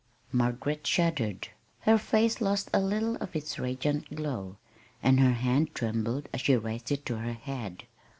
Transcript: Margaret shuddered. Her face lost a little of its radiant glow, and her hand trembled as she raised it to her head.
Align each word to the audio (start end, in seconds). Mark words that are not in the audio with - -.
Margaret 0.31 0.87
shuddered. 0.87 1.49
Her 1.81 1.99
face 1.99 2.41
lost 2.41 2.71
a 2.73 2.79
little 2.79 3.17
of 3.17 3.35
its 3.35 3.59
radiant 3.59 4.15
glow, 4.15 4.57
and 5.03 5.19
her 5.19 5.33
hand 5.33 5.75
trembled 5.75 6.27
as 6.33 6.41
she 6.41 6.57
raised 6.57 6.91
it 6.91 7.05
to 7.05 7.17
her 7.19 7.33
head. 7.33 7.83